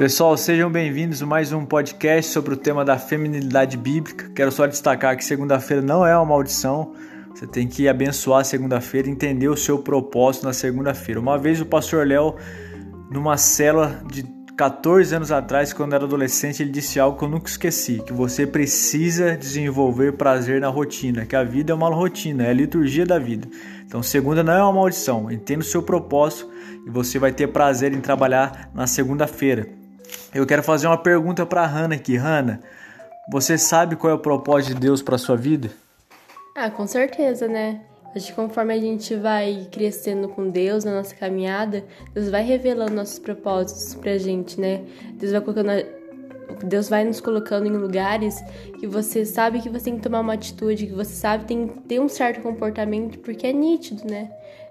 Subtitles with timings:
[0.00, 4.30] Pessoal, sejam bem-vindos a mais um podcast sobre o tema da feminilidade bíblica.
[4.34, 6.94] Quero só destacar que segunda-feira não é uma maldição.
[7.34, 11.20] Você tem que abençoar a segunda-feira, entender o seu propósito na segunda-feira.
[11.20, 12.34] Uma vez o pastor Léo,
[13.10, 14.22] numa célula de
[14.56, 18.46] 14 anos atrás, quando era adolescente, ele disse algo que eu nunca esqueci: que você
[18.46, 23.18] precisa desenvolver prazer na rotina, que a vida é uma rotina, é a liturgia da
[23.18, 23.46] vida.
[23.84, 26.50] Então, segunda não é uma maldição, entenda o seu propósito
[26.86, 29.79] e você vai ter prazer em trabalhar na segunda-feira.
[30.34, 32.16] Eu quero fazer uma pergunta para Hannah aqui.
[32.16, 32.60] Hannah,
[33.30, 35.70] você sabe qual é o propósito de Deus para sua vida?
[36.56, 37.80] Ah, com certeza, né?
[38.14, 42.92] Acho que conforme a gente vai crescendo com Deus na nossa caminhada, Deus vai revelando
[42.92, 44.82] nossos propósitos pra gente, né?
[45.14, 45.70] Deus vai colocando
[46.64, 48.42] Deus vai nos colocando em lugares
[48.78, 51.80] que você sabe que você tem que tomar uma atitude, que você sabe tem que
[51.80, 54.30] ter um certo comportamento, porque é nítido, né?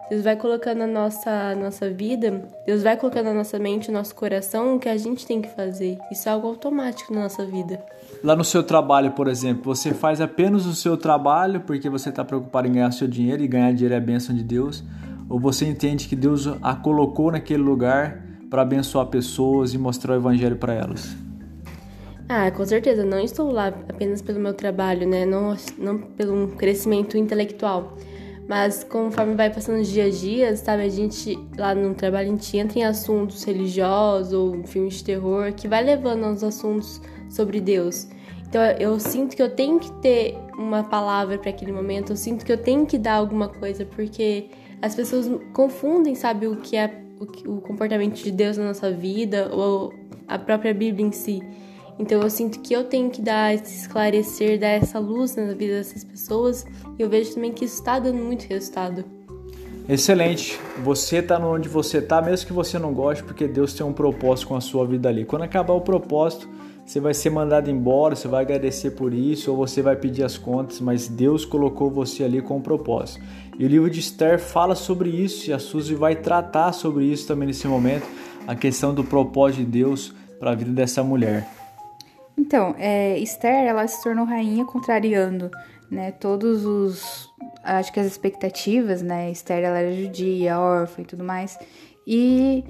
[0.09, 4.15] Deus vai colocando na nossa, nossa vida, Deus vai colocando na nossa mente, no nosso
[4.15, 5.99] coração o que a gente tem que fazer.
[6.11, 7.79] Isso é algo automático na nossa vida.
[8.23, 12.25] Lá no seu trabalho, por exemplo, você faz apenas o seu trabalho porque você está
[12.25, 14.83] preocupado em ganhar seu dinheiro e ganhar dinheiro é a bênção de Deus?
[15.29, 20.15] Ou você entende que Deus a colocou naquele lugar para abençoar pessoas e mostrar o
[20.15, 21.28] evangelho para elas?
[22.31, 23.03] Ah, com certeza.
[23.03, 25.25] Não estou lá apenas pelo meu trabalho, né?
[25.25, 27.97] Não, não pelo crescimento intelectual.
[28.47, 32.31] Mas conforme vai passando os dias a dia, sabe, a gente lá no trabalho a
[32.31, 37.59] gente entra em assuntos religiosos ou filmes de terror que vai levando aos assuntos sobre
[37.59, 38.07] Deus.
[38.47, 42.43] Então eu sinto que eu tenho que ter uma palavra para aquele momento, eu sinto
[42.43, 44.49] que eu tenho que dar alguma coisa, porque
[44.81, 49.49] as pessoas confundem, sabe, o que é o, o comportamento de Deus na nossa vida
[49.53, 49.93] ou
[50.27, 51.43] a própria Bíblia em si.
[51.99, 55.73] Então eu sinto que eu tenho que dar esse esclarecer, dar essa luz na vida
[55.73, 56.65] dessas pessoas.
[56.97, 59.03] E eu vejo também que isso está dando muito resultado.
[59.87, 60.57] Excelente.
[60.83, 64.47] Você está onde você está, mesmo que você não goste, porque Deus tem um propósito
[64.47, 65.25] com a sua vida ali.
[65.25, 66.47] Quando acabar o propósito,
[66.85, 70.37] você vai ser mandado embora, você vai agradecer por isso, ou você vai pedir as
[70.37, 73.21] contas, mas Deus colocou você ali com um propósito.
[73.57, 77.27] E o livro de Esther fala sobre isso, e a Suzy vai tratar sobre isso
[77.27, 78.07] também nesse momento,
[78.47, 81.58] a questão do propósito de Deus para a vida dessa mulher.
[82.39, 85.51] Então, é, Esther, ela se tornou rainha contrariando,
[85.91, 87.29] né, todos os,
[87.61, 91.59] acho que as expectativas, né, Esther, ela era judia, órfã e tudo mais,
[92.07, 92.63] e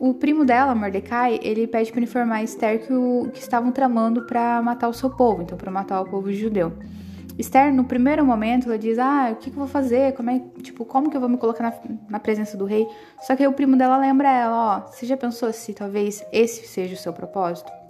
[0.00, 4.62] o primo dela, Mordecai, ele pede para informar Esther que, o, que estavam tramando para
[4.62, 6.72] matar o seu povo, então para matar o povo judeu.
[7.38, 10.14] Esther, no primeiro momento, ela diz: Ah, o que, que eu vou fazer?
[10.14, 11.74] Como é, tipo, como que eu vou me colocar na,
[12.08, 12.86] na, presença do rei?
[13.22, 16.64] Só que aí o primo dela lembra ela: Ó, você já pensou se talvez esse
[16.64, 17.83] seja o seu propósito?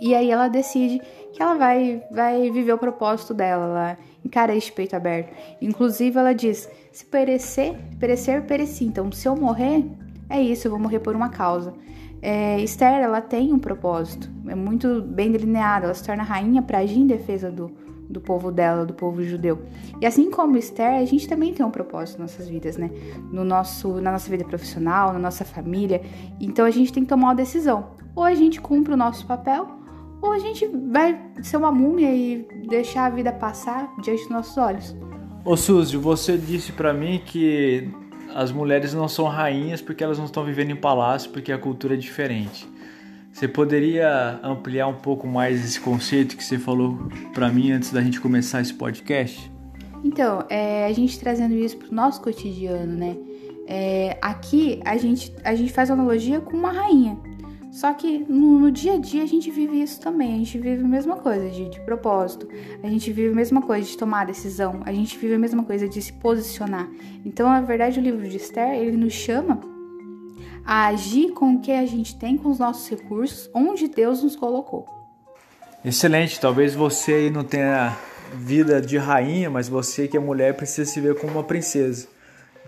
[0.00, 1.00] E aí ela decide
[1.32, 5.32] que ela vai, vai viver o propósito dela, ela encara esse peito aberto.
[5.60, 8.84] Inclusive ela diz: se perecer, perecer, pereci.
[8.84, 9.84] Então, se eu morrer,
[10.28, 11.74] é isso, eu vou morrer por uma causa.
[12.20, 16.78] É, Esther, ela tem um propósito, é muito bem delineado, ela se torna rainha para
[16.78, 17.70] agir em defesa do,
[18.08, 19.62] do povo dela, do povo judeu.
[20.00, 22.90] E assim como Esther, a gente também tem um propósito nas nossas vidas, né?
[23.30, 26.02] No nosso, na nossa vida profissional, na nossa família.
[26.40, 27.90] Então a gente tem que tomar uma decisão.
[28.16, 29.77] Ou a gente cumpre o nosso papel,
[30.20, 34.56] ou a gente vai ser uma múmia e deixar a vida passar diante dos nossos
[34.56, 34.96] olhos.
[35.44, 37.88] Ô Suzy, você disse para mim que
[38.34, 41.94] as mulheres não são rainhas porque elas não estão vivendo em palácio, porque a cultura
[41.94, 42.68] é diferente.
[43.32, 46.98] Você poderia ampliar um pouco mais esse conceito que você falou
[47.32, 49.50] para mim antes da gente começar esse podcast?
[50.02, 53.16] Então, é, a gente trazendo isso pro nosso cotidiano, né?
[53.66, 57.18] É, aqui a gente, a gente faz analogia com uma rainha.
[57.78, 60.82] Só que no, no, dia a dia a gente vive isso também, a gente vive
[60.82, 62.48] a mesma coisa de, de, propósito,
[62.82, 65.88] a gente vive a mesma coisa de tomar decisão, a gente vive a mesma coisa
[65.88, 66.88] de se posicionar.
[67.24, 69.60] Então, na verdade, o livro de Esther, ele nos chama
[70.64, 74.34] a agir com o que a gente tem, com os nossos recursos, onde Deus nos
[74.34, 74.84] colocou.
[75.84, 77.96] Excelente, talvez você aí não tenha
[78.34, 82.08] vida de rainha, mas você que é mulher precisa se ver como uma princesa.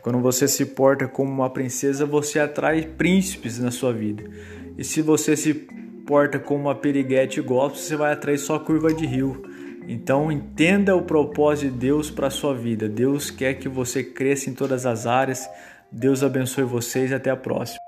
[0.03, 4.23] Quando você se porta como uma princesa, você atrai príncipes na sua vida.
[4.81, 5.53] E se você se
[6.06, 9.43] porta como uma periguete gospel, você vai atrair só curva de rio.
[9.87, 12.88] Então entenda o propósito de Deus para a sua vida.
[12.88, 15.47] Deus quer que você cresça em todas as áreas.
[15.93, 17.80] Deus abençoe vocês e até a próxima.